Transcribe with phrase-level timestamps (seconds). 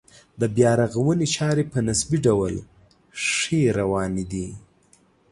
[0.39, 2.55] د بیا رغونې چارې په نسبي ډول
[3.31, 4.47] ښې روانې دي.